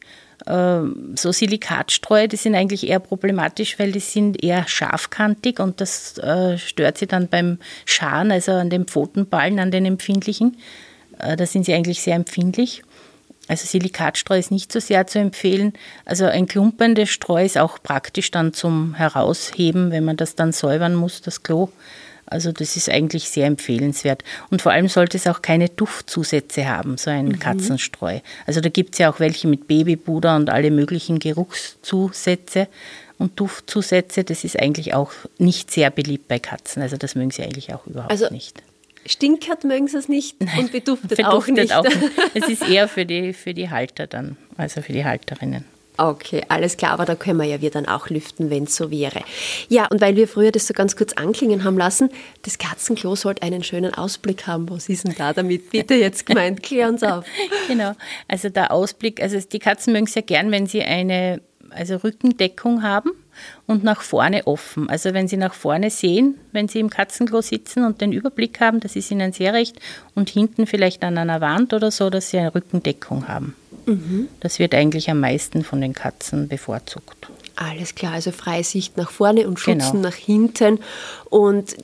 Ähm, 0.47 1.15
so 1.17 1.31
Silikatstreu, 1.31 2.27
die 2.27 2.37
sind 2.37 2.55
eigentlich 2.55 2.89
eher 2.89 3.01
problematisch, 3.01 3.79
weil 3.79 3.93
die 3.93 4.01
sind 4.01 4.43
eher 4.43 4.67
scharfkantig 4.67 5.61
und 5.61 5.81
das 5.81 6.19
äh, 6.19 6.59
stört 6.59 6.99
sie 6.99 7.07
dann 7.07 7.29
beim 7.29 7.59
Scharen, 7.85 8.33
also 8.33 8.53
an 8.53 8.71
den 8.71 8.87
Pfotenballen, 8.87 9.59
an 9.59 9.71
den 9.71 9.85
empfindlichen. 9.85 10.57
Äh, 11.19 11.37
da 11.37 11.47
sind 11.47 11.67
sie 11.67 11.75
eigentlich 11.75 12.03
sehr 12.03 12.17
empfindlich. 12.17 12.83
Also 13.49 13.67
Silikatstreu 13.67 14.39
ist 14.39 14.51
nicht 14.51 14.73
so 14.73 14.81
sehr 14.81 15.07
zu 15.07 15.19
empfehlen. 15.19 15.73
Also 16.05 16.27
ein 16.27 16.47
klumpendes 16.47 17.11
Streu 17.11 17.45
ist 17.45 17.59
auch 17.59 17.83
praktisch 17.83 18.31
dann 18.31 18.53
zum 18.53 18.95
Herausheben, 18.95 19.91
wenn 19.91 20.05
man 20.05 20.17
das 20.17 20.37
dann 20.37 20.53
säubern 20.53 20.95
muss, 20.95 21.23
das 21.23 21.43
Klo. 21.43 21.69
Also 22.33 22.51
das 22.51 22.77
ist 22.77 22.89
eigentlich 22.89 23.29
sehr 23.29 23.47
empfehlenswert. 23.47 24.25
Und 24.51 24.63
vor 24.63 24.73
allem 24.73 24.89
sollte 24.89 25.17
es 25.17 25.27
auch 25.27 25.43
keine 25.43 25.69
Duftzusätze 25.69 26.69
haben, 26.69 26.97
so 26.97 27.11
ein 27.11 27.27
mhm. 27.27 27.39
Katzenstreu. 27.39 28.21
Also 28.47 28.61
da 28.61 28.69
gibt 28.69 28.95
es 28.95 28.99
ja 28.99 29.13
auch 29.13 29.21
welche 29.21 29.47
mit 29.49 29.69
Babypuder 29.69 30.37
und 30.37 30.51
alle 30.51 30.71
möglichen 30.71 31.19
Geruchszusätze 31.19 32.69
und 33.19 33.39
Duftzusätze. 33.39 34.25
Das 34.25 34.45
ist 34.45 34.59
eigentlich 34.59 34.95
auch 34.95 35.13
nicht 35.39 35.71
sehr 35.71 35.91
beliebt 35.91 36.27
bei 36.29 36.39
Katzen. 36.39 36.83
Also 36.83 36.97
das 36.97 37.15
mögen 37.15 37.31
sie 37.31 37.43
eigentlich 37.43 37.73
auch 37.73 37.87
überhaupt 37.87 38.11
also 38.11 38.29
nicht. 38.31 38.63
Stinkert 39.05 39.65
mögen 39.65 39.89
sie 39.89 39.99
es 39.99 40.09
nicht 40.09 40.41
Nein, 40.41 40.61
und 40.61 40.73
beduftet, 40.73 41.17
beduftet 41.17 41.27
auch, 41.27 41.47
nicht. 41.47 41.75
auch 41.75 41.85
nicht. 41.85 42.13
Es 42.35 42.49
ist 42.49 42.69
eher 42.69 42.89
für 42.89 43.05
die, 43.05 43.33
für 43.33 43.53
die 43.53 43.69
Halter 43.69 44.07
dann, 44.07 44.37
also 44.57 44.81
für 44.81 44.93
die 44.93 45.05
Halterinnen. 45.05 45.65
Okay, 46.03 46.43
alles 46.49 46.77
klar, 46.77 46.91
aber 46.91 47.05
da 47.05 47.15
können 47.15 47.39
wir 47.39 47.45
ja 47.45 47.61
wir 47.61 47.71
dann 47.71 47.87
auch 47.87 48.09
lüften, 48.09 48.51
wenn 48.51 48.65
es 48.65 48.75
so 48.75 48.91
wäre. 48.91 49.23
Ja, 49.69 49.87
und 49.87 50.01
weil 50.01 50.17
wir 50.17 50.27
früher 50.27 50.51
das 50.51 50.67
so 50.67 50.75
ganz 50.75 50.97
kurz 50.97 51.13
anklingen 51.13 51.63
haben 51.63 51.79
lassen, 51.79 52.11
das 52.43 52.59
Katzenklo 52.59 53.15
sollte 53.15 53.43
einen 53.43 53.63
schönen 53.63 53.95
Ausblick 53.95 54.49
haben. 54.49 54.69
Was 54.69 54.89
ist 54.89 55.05
denn 55.05 55.15
da 55.17 55.33
damit 55.33 55.71
bitte 55.71 55.95
jetzt 55.95 56.27
gemeint? 56.27 56.61
Klär 56.65 56.89
uns 56.89 57.05
auf. 57.05 57.25
Genau, 57.69 57.93
also 58.27 58.49
der 58.49 58.73
Ausblick, 58.73 59.23
also 59.23 59.39
die 59.39 59.61
Katzen 59.61 59.93
mögen 59.93 60.07
es 60.07 60.15
ja 60.15 60.23
gern, 60.23 60.51
wenn 60.51 60.67
sie 60.67 60.83
eine 60.83 61.41
also 61.71 61.97
Rückendeckung 61.97 62.83
haben 62.83 63.13
und 63.67 63.85
nach 63.85 64.03
vorne 64.03 64.47
offen. 64.47 64.91
Also 64.91 65.15
wenn 65.15 65.29
Sie 65.29 65.37
nach 65.37 65.55
vorne 65.55 65.89
sehen, 65.89 66.39
wenn 66.51 66.69
Sie 66.69 66.81
im 66.81 66.91
Katzenklo 66.91 67.41
sitzen 67.41 67.85
und 67.85 68.01
den 68.01 68.13
Überblick 68.13 68.61
haben, 68.61 68.81
das 68.81 68.97
ist 68.97 69.11
Ihnen 69.11 69.33
sehr 69.33 69.55
recht, 69.55 69.81
und 70.15 70.29
hinten 70.29 70.67
vielleicht 70.67 71.03
an 71.05 71.17
einer 71.17 71.41
Wand 71.41 71.73
oder 71.73 71.91
so, 71.91 72.11
dass 72.11 72.29
Sie 72.29 72.39
eine 72.39 72.55
Rückendeckung 72.55 73.29
haben. 73.29 73.55
Mhm. 73.87 74.29
Das 74.41 74.59
wird 74.59 74.75
eigentlich 74.75 75.11
am 75.11 75.21
meisten 75.21 75.65
von 75.65 75.81
den 75.81 75.93
Katzen 75.95 76.49
bevorzugt. 76.49 77.31
Alles 77.57 77.95
klar, 77.95 78.15
also 78.15 78.33
Freisicht 78.33 78.97
nach 78.97 79.11
vorne 79.11 79.47
und 79.47 79.61
Schützen 79.61 79.97
genau. 79.97 80.09
nach 80.09 80.15
hinten. 80.15 80.79
Und 81.29 81.77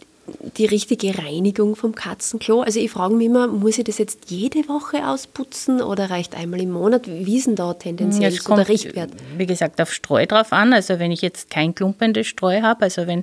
die 0.56 0.66
richtige 0.66 1.18
Reinigung 1.18 1.76
vom 1.76 1.94
Katzenklo? 1.94 2.62
Also 2.62 2.80
ich 2.80 2.90
frage 2.90 3.14
mich 3.14 3.26
immer, 3.26 3.47
muss 3.47 3.78
ich 3.78 3.85
das 3.85 3.99
jetzt 3.99 4.30
jede 4.30 4.68
Woche 4.68 5.06
ausputzen 5.06 5.80
oder 5.80 6.11
reicht 6.11 6.37
einmal 6.37 6.61
im 6.61 6.70
Monat? 6.70 7.06
Wie 7.06 7.38
ist 7.38 7.47
denn 7.47 7.56
da 7.56 7.75
tendenziell 7.75 8.32
so 8.32 8.42
kommt, 8.44 8.58
der 8.58 8.68
Richtwert? 8.68 9.11
Wie 9.37 9.47
gesagt, 9.47 9.80
auf 9.80 9.92
Streu 9.92 10.26
drauf 10.26 10.52
an. 10.52 10.73
Also 10.73 10.99
wenn 10.99 11.11
ich 11.12 11.23
jetzt 11.23 11.50
kein 11.50 11.75
klumpendes 11.75 12.26
Streu 12.26 12.62
habe, 12.62 12.82
also 12.82 13.06
wenn 13.06 13.20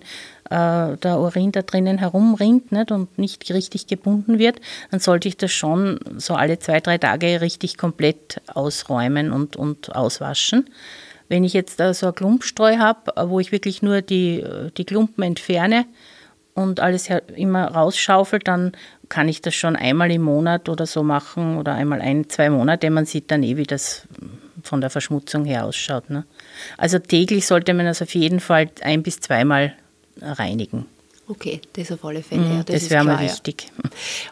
äh, 0.50 0.97
der 0.97 1.19
Urin 1.19 1.51
da 1.51 1.62
drinnen 1.62 1.97
herumrinnt 1.97 2.71
nicht, 2.71 2.91
und 2.91 3.17
nicht 3.17 3.50
richtig 3.51 3.88
gebunden 3.88 4.39
wird, 4.39 4.59
dann 4.91 5.00
sollte 5.00 5.27
ich 5.27 5.38
das 5.38 5.51
schon 5.51 6.00
so 6.17 6.35
alle 6.35 6.59
zwei, 6.59 6.79
drei 6.79 6.97
Tage 6.97 7.41
richtig 7.41 7.77
komplett 7.77 8.41
ausräumen 8.53 9.31
und, 9.31 9.55
und 9.55 9.95
auswaschen. 9.95 10.69
Wenn 11.27 11.43
ich 11.43 11.53
jetzt 11.53 11.77
so 11.77 12.07
ein 12.07 12.15
Klumpstreu 12.15 12.77
habe, 12.77 13.12
wo 13.29 13.39
ich 13.39 13.51
wirklich 13.51 13.81
nur 13.81 14.01
die, 14.01 14.45
die 14.77 14.85
Klumpen 14.85 15.24
entferne, 15.24 15.85
und 16.55 16.79
alles 16.79 17.09
immer 17.35 17.67
rausschaufelt, 17.67 18.47
dann 18.47 18.71
kann 19.09 19.29
ich 19.29 19.41
das 19.41 19.53
schon 19.53 19.75
einmal 19.75 20.09
im 20.09 20.24
Monat 20.24 20.67
oder 20.69 20.88
so 20.88 21.03
machen 21.03 21.57
oder 21.57 21.74
einmal 21.74 22.01
ein, 22.01 22.29
zwei 22.29 22.50
Monate. 22.50 22.89
Man 22.89 23.05
sieht 23.05 23.29
dann 23.29 23.43
eh, 23.43 23.57
wie 23.57 23.63
das 23.63 24.07
von 24.63 24.81
der 24.81 24.89
Verschmutzung 24.89 25.45
her 25.45 25.65
ausschaut. 25.65 26.09
Ne? 26.09 26.25
Also 26.77 26.97
täglich 26.97 27.45
sollte 27.45 27.74
man 27.74 27.85
das 27.85 28.01
auf 28.01 28.15
jeden 28.15 28.39
Fall 28.39 28.69
ein 28.81 29.03
bis 29.03 29.19
zweimal 29.19 29.74
reinigen. 30.21 30.85
Okay, 31.27 31.60
das 31.74 31.91
auf 31.91 32.05
alle 32.05 32.22
Fälle. 32.22 32.41
Mhm, 32.41 32.51
ja, 32.51 32.63
das, 32.63 32.82
das 32.82 32.89
wäre 32.91 33.03
mal 33.03 33.20
wichtig. 33.20 33.72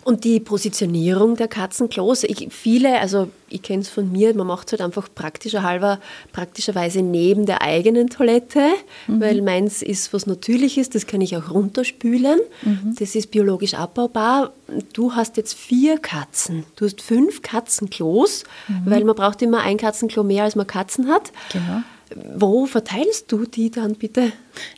Und 0.04 0.24
die 0.24 0.40
Positionierung 0.40 1.36
der 1.36 1.48
Katzenklos, 1.48 2.24
ich, 2.24 2.48
viele, 2.52 3.00
also 3.00 3.30
ich 3.50 3.64
kenne 3.64 3.82
es 3.82 3.90
von 3.90 4.12
mir, 4.12 4.36
man 4.36 4.46
macht 4.46 4.68
es 4.68 4.74
halt 4.74 4.82
einfach 4.82 5.10
praktischer 5.14 5.64
halber, 5.64 6.00
praktischerweise 6.34 7.02
neben 7.02 7.48
der 7.48 7.64
eigenen 7.64 8.10
Toilette, 8.10 8.68
mhm. 9.08 9.20
weil 9.20 9.42
meins 9.42 9.82
ist 9.82 10.14
was 10.14 10.28
Natürliches, 10.28 10.92
das 10.92 11.08
kann 11.08 11.22
ich 11.22 11.36
auch 11.36 11.50
runterspülen. 11.50 12.40
Mhm. 12.62 12.96
Das 13.00 13.16
ist 13.16 13.32
biologisch 13.32 13.74
abbaubar. 13.74 14.52
Du 14.94 15.14
hast 15.16 15.38
jetzt 15.38 15.56
vier 15.56 15.98
Katzen. 15.98 16.64
Du 16.76 16.86
hast 16.86 17.02
fünf 17.02 17.42
Katzenklos, 17.42 18.44
mhm. 18.68 18.82
weil 18.86 19.04
man 19.04 19.16
braucht 19.16 19.42
immer 19.42 19.62
ein 19.62 19.78
Katzenklo 19.78 20.24
mehr, 20.24 20.44
als 20.44 20.56
man 20.56 20.68
Katzen 20.68 21.08
hat. 21.08 21.32
Genau. 21.52 21.82
Wo 22.16 22.66
verteilst 22.66 23.32
du 23.32 23.46
die 23.46 23.72
dann 23.72 23.96
bitte? 23.96 24.32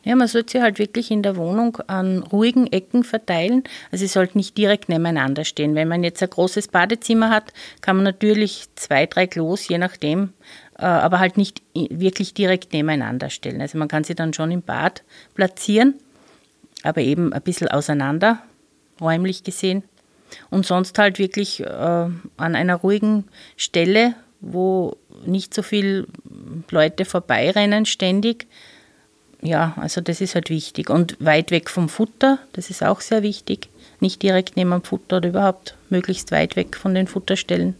Ja, 0.03 0.15
man 0.15 0.27
sollte 0.27 0.53
sie 0.53 0.61
halt 0.61 0.79
wirklich 0.79 1.11
in 1.11 1.23
der 1.23 1.35
Wohnung 1.35 1.77
an 1.87 2.23
ruhigen 2.23 2.67
Ecken 2.67 3.03
verteilen. 3.03 3.63
Also 3.91 4.05
sie 4.05 4.11
sollten 4.11 4.37
nicht 4.37 4.57
direkt 4.57 4.89
nebeneinander 4.89 5.43
stehen. 5.43 5.75
Wenn 5.75 5.87
man 5.87 6.03
jetzt 6.03 6.21
ein 6.23 6.29
großes 6.29 6.69
Badezimmer 6.69 7.29
hat, 7.29 7.53
kann 7.81 7.97
man 7.97 8.03
natürlich 8.03 8.65
zwei, 8.75 9.05
drei 9.05 9.27
Klos, 9.27 9.67
je 9.67 9.77
nachdem, 9.77 10.33
äh, 10.77 10.85
aber 10.85 11.19
halt 11.19 11.37
nicht 11.37 11.61
wirklich 11.73 12.33
direkt 12.33 12.73
nebeneinander 12.73 13.29
stellen. 13.29 13.61
Also 13.61 13.77
man 13.77 13.87
kann 13.87 14.03
sie 14.03 14.15
dann 14.15 14.33
schon 14.33 14.51
im 14.51 14.61
Bad 14.61 15.03
platzieren, 15.33 15.95
aber 16.83 17.01
eben 17.01 17.33
ein 17.33 17.41
bisschen 17.41 17.67
auseinander, 17.67 18.41
räumlich 19.01 19.43
gesehen. 19.43 19.83
Und 20.49 20.65
sonst 20.65 20.97
halt 20.97 21.19
wirklich 21.19 21.61
äh, 21.61 21.65
an 21.67 22.15
einer 22.37 22.75
ruhigen 22.75 23.25
Stelle, 23.57 24.15
wo 24.45 24.97
nicht 25.25 25.53
so 25.53 25.61
viele 25.63 26.07
Leute 26.69 27.05
vorbeirennen 27.05 27.85
ständig. 27.85 28.47
Ja, 29.41 29.73
also 29.77 30.01
das 30.01 30.21
ist 30.21 30.35
halt 30.35 30.49
wichtig. 30.49 30.89
Und 30.89 31.17
weit 31.19 31.51
weg 31.51 31.69
vom 31.69 31.89
Futter, 31.89 32.39
das 32.53 32.69
ist 32.69 32.83
auch 32.83 33.01
sehr 33.01 33.23
wichtig. 33.23 33.69
Nicht 33.99 34.21
direkt 34.21 34.55
neben 34.55 34.71
dem 34.71 34.83
Futter 34.83 35.17
oder 35.17 35.29
überhaupt 35.29 35.75
möglichst 35.89 36.31
weit 36.31 36.55
weg 36.55 36.75
von 36.75 36.93
den 36.95 37.07
Futterstellen. 37.07 37.75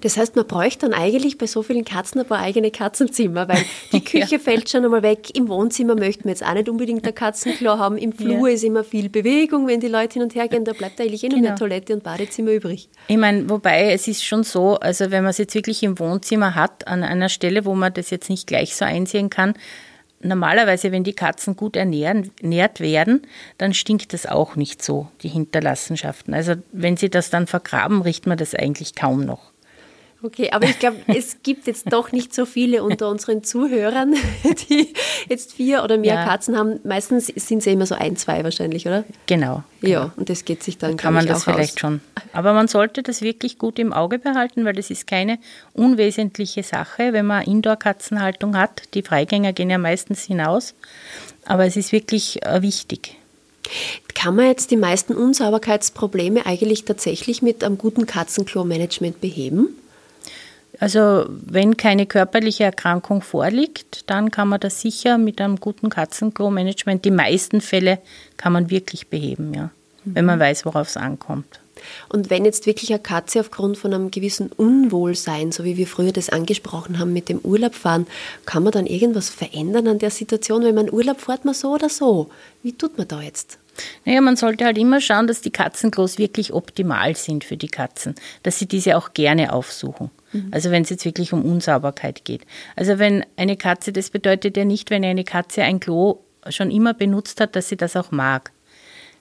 Das 0.00 0.16
heißt, 0.16 0.36
man 0.36 0.46
bräuchte 0.46 0.88
dann 0.88 0.98
eigentlich 0.98 1.38
bei 1.38 1.46
so 1.46 1.62
vielen 1.62 1.84
Katzen 1.84 2.20
ein 2.20 2.26
paar 2.26 2.40
eigene 2.40 2.70
Katzenzimmer, 2.70 3.48
weil 3.48 3.64
die 3.92 4.00
Küche 4.04 4.36
ja. 4.36 4.38
fällt 4.38 4.70
schon 4.70 4.84
einmal 4.84 5.02
weg. 5.02 5.36
Im 5.36 5.48
Wohnzimmer 5.48 5.94
möchten 5.94 6.24
wir 6.24 6.30
jetzt 6.30 6.44
auch 6.44 6.54
nicht 6.54 6.68
unbedingt 6.68 7.06
ein 7.06 7.14
Katzenklo 7.14 7.78
haben. 7.78 7.96
Im 7.96 8.12
Flur 8.12 8.48
ja. 8.48 8.54
ist 8.54 8.64
immer 8.64 8.84
viel 8.84 9.08
Bewegung, 9.08 9.66
wenn 9.66 9.80
die 9.80 9.88
Leute 9.88 10.14
hin 10.14 10.22
und 10.22 10.34
her 10.34 10.48
gehen. 10.48 10.64
Da 10.64 10.72
bleibt 10.72 11.00
eigentlich 11.00 11.24
eh 11.24 11.28
nur 11.28 11.38
genau. 11.38 11.50
mehr 11.50 11.56
Toilette 11.56 11.94
und 11.94 12.02
Badezimmer 12.02 12.52
übrig. 12.52 12.88
Ich 13.08 13.16
meine, 13.16 13.48
wobei 13.48 13.92
es 13.92 14.08
ist 14.08 14.24
schon 14.24 14.44
so, 14.44 14.76
also 14.76 15.10
wenn 15.10 15.22
man 15.22 15.30
es 15.30 15.38
jetzt 15.38 15.54
wirklich 15.54 15.82
im 15.82 15.98
Wohnzimmer 15.98 16.54
hat, 16.54 16.86
an 16.86 17.02
einer 17.02 17.28
Stelle, 17.28 17.64
wo 17.64 17.74
man 17.74 17.92
das 17.92 18.10
jetzt 18.10 18.30
nicht 18.30 18.46
gleich 18.46 18.76
so 18.76 18.84
einsehen 18.84 19.30
kann, 19.30 19.54
normalerweise, 20.24 20.90
wenn 20.92 21.04
die 21.04 21.12
Katzen 21.12 21.56
gut 21.56 21.76
ernähren, 21.76 22.30
ernährt 22.40 22.80
werden, 22.80 23.22
dann 23.58 23.74
stinkt 23.74 24.12
das 24.12 24.26
auch 24.26 24.56
nicht 24.56 24.82
so, 24.82 25.08
die 25.22 25.28
Hinterlassenschaften. 25.28 26.34
Also 26.34 26.54
wenn 26.72 26.96
sie 26.96 27.10
das 27.10 27.30
dann 27.30 27.46
vergraben, 27.46 28.02
riecht 28.02 28.26
man 28.26 28.38
das 28.38 28.54
eigentlich 28.54 28.94
kaum 28.94 29.24
noch. 29.24 29.52
Okay, 30.24 30.48
aber 30.52 30.64
ich 30.64 30.78
glaube, 30.78 30.96
es 31.06 31.42
gibt 31.42 31.66
jetzt 31.66 31.92
doch 31.92 32.10
nicht 32.10 32.34
so 32.34 32.46
viele 32.46 32.82
unter 32.82 33.10
unseren 33.10 33.44
Zuhörern, 33.44 34.14
die 34.70 34.94
jetzt 35.28 35.52
vier 35.52 35.84
oder 35.84 35.98
mehr 35.98 36.14
ja. 36.14 36.24
Katzen 36.24 36.56
haben. 36.56 36.80
Meistens 36.82 37.26
sind 37.26 37.58
es 37.58 37.66
ja 37.66 37.72
immer 37.72 37.84
so 37.84 37.94
ein, 37.94 38.16
zwei 38.16 38.42
wahrscheinlich, 38.42 38.86
oder? 38.86 39.04
Genau. 39.26 39.64
genau. 39.82 39.92
Ja, 39.92 40.12
und 40.16 40.30
das 40.30 40.46
geht 40.46 40.62
sich 40.62 40.78
dann, 40.78 40.96
da 40.96 41.02
kann 41.02 41.12
man 41.12 41.26
das 41.26 41.44
vielleicht 41.44 41.74
aus. 41.74 41.80
schon. 41.80 42.00
Aber 42.32 42.54
man 42.54 42.68
sollte 42.68 43.02
das 43.02 43.20
wirklich 43.20 43.58
gut 43.58 43.78
im 43.78 43.92
Auge 43.92 44.18
behalten, 44.18 44.64
weil 44.64 44.72
das 44.72 44.88
ist 44.88 45.06
keine 45.06 45.38
unwesentliche 45.74 46.62
Sache, 46.62 47.12
wenn 47.12 47.26
man 47.26 47.44
Indoor-Katzenhaltung 47.44 48.56
hat. 48.56 48.94
Die 48.94 49.02
Freigänger 49.02 49.52
gehen 49.52 49.68
ja 49.68 49.76
meistens 49.76 50.22
hinaus, 50.22 50.72
aber 51.44 51.66
es 51.66 51.76
ist 51.76 51.92
wirklich 51.92 52.42
äh, 52.46 52.62
wichtig. 52.62 53.18
Kann 54.14 54.36
man 54.36 54.46
jetzt 54.46 54.70
die 54.70 54.78
meisten 54.78 55.14
Unsauberkeitsprobleme 55.14 56.46
eigentlich 56.46 56.86
tatsächlich 56.86 57.42
mit 57.42 57.62
einem 57.62 57.76
guten 57.76 58.06
Katzenklo-Management 58.06 59.20
beheben? 59.20 59.76
Also 60.80 61.26
wenn 61.28 61.76
keine 61.76 62.06
körperliche 62.06 62.64
Erkrankung 62.64 63.22
vorliegt, 63.22 64.10
dann 64.10 64.30
kann 64.30 64.48
man 64.48 64.60
das 64.60 64.80
sicher 64.80 65.18
mit 65.18 65.40
einem 65.40 65.60
guten 65.60 65.88
Katzenklo-Management, 65.88 67.04
die 67.04 67.10
meisten 67.10 67.60
Fälle 67.60 67.98
kann 68.36 68.52
man 68.52 68.70
wirklich 68.70 69.08
beheben, 69.08 69.54
ja, 69.54 69.70
mhm. 70.04 70.14
wenn 70.14 70.24
man 70.24 70.40
weiß, 70.40 70.66
worauf 70.66 70.88
es 70.88 70.96
ankommt. 70.96 71.60
Und 72.08 72.30
wenn 72.30 72.44
jetzt 72.44 72.66
wirklich 72.66 72.90
eine 72.92 73.02
Katze 73.02 73.40
aufgrund 73.40 73.76
von 73.76 73.92
einem 73.92 74.10
gewissen 74.10 74.50
Unwohlsein, 74.50 75.52
so 75.52 75.64
wie 75.64 75.76
wir 75.76 75.86
früher 75.86 76.12
das 76.12 76.30
angesprochen 76.30 76.98
haben 76.98 77.12
mit 77.12 77.28
dem 77.28 77.38
Urlaubfahren, 77.40 78.06
kann 78.46 78.62
man 78.62 78.72
dann 78.72 78.86
irgendwas 78.86 79.28
verändern 79.28 79.88
an 79.88 79.98
der 79.98 80.10
Situation? 80.10 80.64
Wenn 80.64 80.74
man 80.74 80.92
Urlaub 80.92 81.20
fährt, 81.20 81.44
man 81.44 81.54
so 81.54 81.74
oder 81.74 81.88
so. 81.88 82.30
Wie 82.62 82.72
tut 82.72 82.96
man 82.96 83.08
da 83.08 83.20
jetzt? 83.20 83.58
Naja, 84.04 84.20
man 84.20 84.36
sollte 84.36 84.64
halt 84.64 84.78
immer 84.78 85.00
schauen, 85.00 85.26
dass 85.26 85.40
die 85.40 85.50
Katzenklos 85.50 86.16
wirklich 86.16 86.52
optimal 86.52 87.16
sind 87.16 87.44
für 87.44 87.56
die 87.56 87.68
Katzen, 87.68 88.14
dass 88.44 88.58
sie 88.58 88.66
diese 88.66 88.96
auch 88.96 89.14
gerne 89.14 89.52
aufsuchen. 89.52 90.10
Mhm. 90.34 90.48
Also 90.50 90.70
wenn 90.70 90.82
es 90.82 90.90
jetzt 90.90 91.04
wirklich 91.04 91.32
um 91.32 91.42
Unsauberkeit 91.42 92.24
geht. 92.24 92.42
Also 92.76 92.98
wenn 92.98 93.24
eine 93.36 93.56
Katze, 93.56 93.92
das 93.92 94.10
bedeutet 94.10 94.56
ja 94.56 94.64
nicht, 94.64 94.90
wenn 94.90 95.04
eine 95.04 95.24
Katze 95.24 95.62
ein 95.62 95.80
Klo 95.80 96.20
schon 96.50 96.70
immer 96.70 96.92
benutzt 96.92 97.40
hat, 97.40 97.56
dass 97.56 97.68
sie 97.68 97.76
das 97.76 97.96
auch 97.96 98.10
mag. 98.10 98.52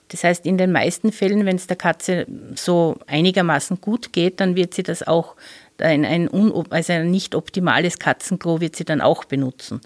Das 0.10 0.24
heißt, 0.24 0.46
in 0.46 0.58
den 0.58 0.72
meisten 0.72 1.12
Fällen, 1.12 1.46
wenn 1.46 1.56
es 1.56 1.68
der 1.68 1.78
Katze 1.78 2.28
so 2.56 2.98
einigermaßen 3.08 3.80
gut 3.80 4.14
geht, 4.14 4.40
dann 4.42 4.56
wird 4.56 4.74
sie 4.74 4.84
das 4.84 5.02
auch, 5.02 5.36
ein, 5.80 6.06
ein, 6.06 6.30
also 6.70 6.94
ein 6.94 7.10
nicht 7.10 7.36
optimales 7.36 7.98
Katzenklo 8.00 8.62
wird 8.62 8.76
sie 8.76 8.86
dann 8.86 9.02
auch 9.02 9.24
benutzen. 9.24 9.82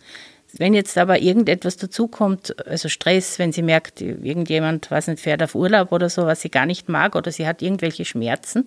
Wenn 0.53 0.74
jetzt 0.74 0.98
aber 0.98 1.19
irgendetwas 1.19 1.77
dazukommt, 1.77 2.55
also 2.67 2.89
Stress, 2.89 3.38
wenn 3.38 3.51
sie 3.51 3.62
merkt, 3.62 4.01
irgendjemand, 4.01 4.89
was 4.89 5.07
nicht, 5.07 5.22
fährt 5.22 5.43
auf 5.43 5.55
Urlaub 5.55 5.91
oder 5.91 6.10
so, 6.10 6.25
was 6.25 6.41
sie 6.41 6.50
gar 6.50 6.65
nicht 6.65 6.89
mag 6.89 7.15
oder 7.15 7.31
sie 7.31 7.46
hat 7.46 7.62
irgendwelche 7.62 8.05
Schmerzen, 8.05 8.65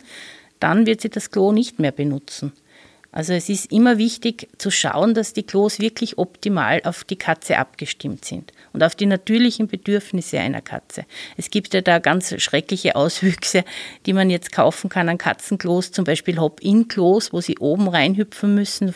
dann 0.61 0.87
wird 0.87 1.01
sie 1.01 1.11
das 1.11 1.31
Klo 1.31 1.53
nicht 1.53 1.79
mehr 1.79 1.93
benutzen. 1.93 2.53
Also 3.13 3.33
es 3.33 3.49
ist 3.49 3.73
immer 3.73 3.99
wichtig 3.99 4.49
zu 4.59 4.71
schauen, 4.71 5.15
dass 5.15 5.33
die 5.33 5.43
Klos 5.43 5.81
wirklich 5.81 6.19
optimal 6.19 6.81
auf 6.85 7.03
die 7.03 7.17
Katze 7.17 7.59
abgestimmt 7.59 8.25
sind 8.25 8.53
und 8.73 8.85
auf 8.85 8.95
die 8.95 9.07
natürlichen 9.07 9.67
Bedürfnisse 9.67 10.39
einer 10.39 10.61
Katze. 10.61 11.05
Es 11.37 11.51
gibt 11.51 11.75
ja 11.75 11.81
da 11.81 11.99
ganz 11.99 12.41
schreckliche 12.41 12.95
Auswüchse, 13.01 13.65
die 14.07 14.13
man 14.13 14.31
jetzt 14.31 14.53
kaufen 14.53 14.89
kann 14.91 15.09
an 15.09 15.19
Katzenklos, 15.19 15.91
zum 15.91 16.05
Beispiel 16.05 16.39
Hop-in-Klos, 16.39 17.33
wo 17.33 17.41
sie 17.41 17.59
oben 17.59 17.89
reinhüpfen 17.89 18.55
müssen 18.55 18.95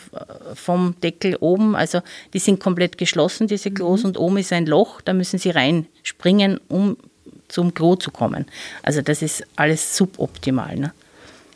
vom 0.53 0.95
Deckel 1.01 1.35
oben. 1.35 1.75
Also 1.75 2.01
die 2.33 2.39
sind 2.39 2.61
komplett 2.61 2.97
geschlossen, 2.97 3.47
diese 3.47 3.71
Klos, 3.71 4.03
mhm. 4.03 4.09
und 4.09 4.17
oben 4.17 4.37
ist 4.37 4.53
ein 4.53 4.65
Loch, 4.65 5.01
da 5.01 5.11
müssen 5.11 5.39
sie 5.39 5.49
reinspringen, 5.49 6.61
um 6.69 6.95
zum 7.49 7.73
Klo 7.73 7.97
zu 7.97 8.11
kommen. 8.11 8.45
Also 8.81 9.01
das 9.01 9.21
ist 9.21 9.45
alles 9.57 9.97
suboptimal. 9.97 10.77
Ne? 10.77 10.93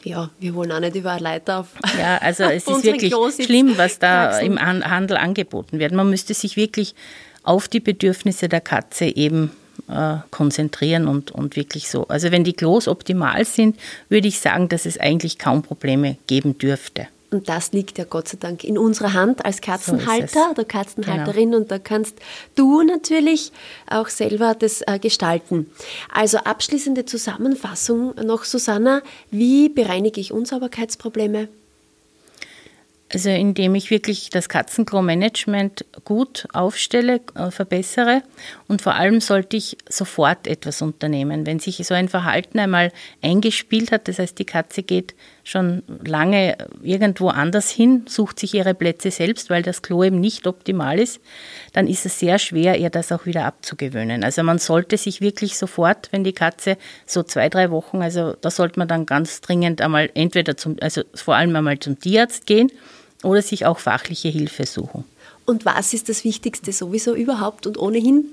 Ja, 0.03 0.29
wir 0.39 0.55
wollen 0.55 0.71
auch 0.71 0.79
nicht 0.79 0.95
über 0.95 1.11
eine 1.11 1.21
Leiter 1.21 1.59
auf. 1.59 1.67
Ja, 1.97 2.17
also 2.17 2.43
es 2.45 2.67
ist 2.67 2.83
wirklich 2.83 3.13
schlimm, 3.43 3.77
was 3.77 3.99
da 3.99 4.39
im 4.39 4.59
Handel 4.59 5.17
angeboten 5.17 5.79
wird. 5.79 5.91
Man 5.91 6.09
müsste 6.09 6.33
sich 6.33 6.55
wirklich 6.55 6.95
auf 7.43 7.67
die 7.67 7.79
Bedürfnisse 7.79 8.47
der 8.49 8.61
Katze 8.61 9.05
eben 9.05 9.51
äh, 9.89 10.17
konzentrieren 10.31 11.07
und, 11.07 11.31
und 11.31 11.55
wirklich 11.55 11.89
so. 11.89 12.07
Also 12.07 12.31
wenn 12.31 12.43
die 12.43 12.53
Klos 12.53 12.87
optimal 12.87 13.45
sind, 13.45 13.77
würde 14.09 14.27
ich 14.27 14.39
sagen, 14.39 14.69
dass 14.69 14.85
es 14.85 14.99
eigentlich 14.99 15.37
kaum 15.37 15.63
Probleme 15.63 16.17
geben 16.27 16.57
dürfte. 16.57 17.07
Und 17.31 17.47
das 17.47 17.71
liegt 17.73 17.97
ja 17.99 18.05
Gott 18.05 18.27
sei 18.27 18.37
Dank 18.39 18.63
in 18.63 18.77
unserer 18.77 19.13
Hand 19.13 19.45
als 19.45 19.61
Katzenhalter 19.61 20.45
so 20.45 20.51
oder 20.51 20.65
Katzenhalterin. 20.65 21.51
Genau. 21.51 21.57
Und 21.57 21.71
da 21.71 21.77
kannst 21.77 22.15
du 22.55 22.81
natürlich 22.81 23.51
auch 23.87 24.07
selber 24.07 24.55
das 24.55 24.81
äh, 24.81 24.97
gestalten. 24.97 25.69
Also 26.11 26.39
abschließende 26.39 27.05
Zusammenfassung 27.05 28.15
noch, 28.25 28.45
Susanna. 28.45 29.03
Wie 29.29 29.69
bereinige 29.69 30.19
ich 30.19 30.31
Unsauberkeitsprobleme? 30.31 31.49
Also 33.11 33.29
indem 33.29 33.73
ich 33.73 33.89
wirklich 33.89 34.29
das 34.29 34.49
Katzenklo-Management 34.49 35.83
gut 36.05 36.47
aufstelle, 36.53 37.21
äh, 37.33 37.49
verbessere 37.49 38.21
und 38.67 38.83
vor 38.83 38.93
allem 38.93 39.19
sollte 39.19 39.57
ich 39.57 39.77
sofort 39.89 40.45
etwas 40.45 40.83
unternehmen. 40.83 41.47
Wenn 41.47 41.59
sich 41.59 41.77
so 41.87 41.95
ein 41.95 42.07
Verhalten 42.07 42.59
einmal 42.59 42.91
eingespielt 43.23 43.91
hat, 43.91 44.07
das 44.07 44.19
heißt 44.19 44.37
die 44.37 44.45
Katze 44.45 44.83
geht 44.83 45.15
schon 45.49 45.83
lange 46.03 46.57
irgendwo 46.83 47.29
anders 47.29 47.69
hin, 47.69 48.03
sucht 48.07 48.39
sich 48.39 48.53
ihre 48.53 48.73
Plätze 48.73 49.11
selbst, 49.11 49.49
weil 49.49 49.63
das 49.63 49.81
Klo 49.81 50.03
eben 50.03 50.19
nicht 50.19 50.45
optimal 50.47 50.99
ist, 50.99 51.19
dann 51.73 51.87
ist 51.87 52.05
es 52.05 52.19
sehr 52.19 52.39
schwer, 52.39 52.77
ihr 52.77 52.89
das 52.89 53.11
auch 53.11 53.25
wieder 53.25 53.45
abzugewöhnen. 53.45 54.23
Also 54.23 54.43
man 54.43 54.59
sollte 54.59 54.97
sich 54.97 55.21
wirklich 55.21 55.57
sofort, 55.57 56.09
wenn 56.11 56.23
die 56.23 56.33
Katze 56.33 56.77
so 57.05 57.23
zwei, 57.23 57.49
drei 57.49 57.71
Wochen, 57.71 58.01
also 58.01 58.35
da 58.41 58.51
sollte 58.51 58.79
man 58.79 58.87
dann 58.87 59.05
ganz 59.05 59.41
dringend 59.41 59.81
einmal 59.81 60.09
entweder 60.13 60.55
zum, 60.55 60.77
also 60.81 61.01
vor 61.15 61.35
allem 61.35 61.55
einmal 61.55 61.79
zum 61.79 61.99
Tierarzt 61.99 62.45
gehen, 62.45 62.71
oder 63.23 63.41
sich 63.41 63.65
auch 63.65 63.79
fachliche 63.79 64.29
Hilfe 64.29 64.65
suchen. 64.65 65.03
Und 65.45 65.65
was 65.65 65.93
ist 65.93 66.09
das 66.09 66.23
Wichtigste 66.23 66.71
sowieso 66.71 67.15
überhaupt 67.15 67.67
und 67.67 67.77
ohnehin? 67.77 68.25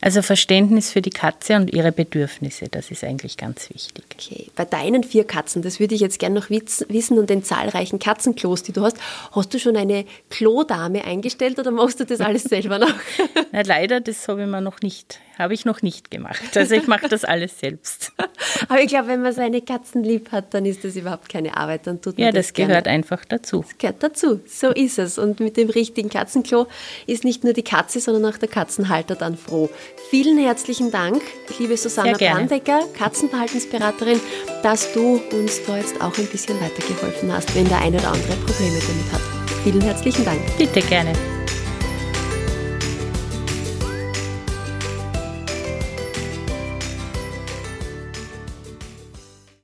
Also 0.00 0.22
Verständnis 0.22 0.90
für 0.90 1.02
die 1.02 1.10
Katze 1.10 1.56
und 1.56 1.72
ihre 1.72 1.92
Bedürfnisse, 1.92 2.68
das 2.70 2.90
ist 2.90 3.02
eigentlich 3.04 3.36
ganz 3.36 3.70
wichtig. 3.70 4.04
Okay, 4.14 4.50
bei 4.54 4.64
deinen 4.64 5.04
vier 5.04 5.24
Katzen, 5.24 5.62
das 5.62 5.80
würde 5.80 5.94
ich 5.94 6.00
jetzt 6.00 6.18
gerne 6.18 6.38
noch 6.38 6.50
wissen 6.50 7.18
und 7.18 7.30
den 7.30 7.42
zahlreichen 7.42 7.98
Katzenklos, 7.98 8.62
die 8.62 8.72
du 8.72 8.82
hast, 8.82 8.96
hast 9.32 9.52
du 9.52 9.58
schon 9.58 9.76
eine 9.76 10.04
Klodame 10.30 11.04
eingestellt 11.04 11.58
oder 11.58 11.70
machst 11.70 12.00
du 12.00 12.04
das 12.04 12.20
alles 12.20 12.42
selber 12.44 12.78
noch? 12.78 12.94
Na, 13.52 13.62
leider, 13.62 14.00
das 14.00 14.28
habe 14.28 14.42
ich 14.42 14.48
mir 14.48 14.60
noch 14.60 14.80
nicht, 14.80 15.20
habe 15.38 15.54
ich 15.54 15.64
noch 15.64 15.82
nicht 15.82 16.10
gemacht. 16.10 16.56
Also 16.56 16.74
ich 16.74 16.86
mache 16.86 17.08
das 17.08 17.24
alles 17.24 17.58
selbst. 17.58 18.12
Aber 18.68 18.80
ich 18.80 18.88
glaube, 18.88 19.08
wenn 19.08 19.22
man 19.22 19.32
seine 19.32 19.60
Katzen 19.60 20.02
lieb 20.02 20.32
hat, 20.32 20.54
dann 20.54 20.64
ist 20.66 20.84
das 20.84 20.96
überhaupt 20.96 21.28
keine 21.28 21.56
Arbeit, 21.56 21.86
dann 21.86 22.00
tut 22.00 22.16
man 22.18 22.26
Ja, 22.26 22.32
das, 22.32 22.46
das 22.48 22.54
gehört 22.54 22.84
gerne. 22.84 22.98
einfach 22.98 23.24
dazu. 23.24 23.62
Das 23.62 23.78
gehört 23.78 24.02
dazu, 24.02 24.40
so 24.46 24.70
ist 24.70 24.98
es. 24.98 25.18
Und 25.18 25.40
mit 25.40 25.56
dem 25.56 25.70
richtigen 25.70 26.08
Katzenklo 26.08 26.66
ist 27.06 27.24
nicht 27.24 27.44
nur 27.44 27.52
die 27.52 27.62
Katze, 27.62 28.00
sondern 28.00 28.32
auch 28.32 28.38
der 28.38 28.48
Katzenhalter 28.48 29.14
dann 29.14 29.36
froh. 29.36 29.65
Vielen 30.10 30.38
herzlichen 30.38 30.90
Dank, 30.90 31.22
liebe 31.58 31.76
Susanna 31.76 32.16
Brandecker, 32.16 32.80
Katzenverhaltensberaterin, 32.96 34.20
dass 34.62 34.92
du 34.92 35.20
uns 35.32 35.60
da 35.66 35.78
jetzt 35.78 36.00
auch 36.00 36.16
ein 36.16 36.26
bisschen 36.26 36.60
weitergeholfen 36.60 37.32
hast, 37.32 37.54
wenn 37.54 37.68
der 37.68 37.80
eine 37.80 37.98
oder 37.98 38.08
andere 38.12 38.36
Probleme 38.36 38.78
damit 38.78 39.12
hat. 39.12 39.20
Vielen 39.64 39.80
herzlichen 39.80 40.24
Dank. 40.24 40.40
Bitte 40.58 40.80
gerne. 40.80 41.12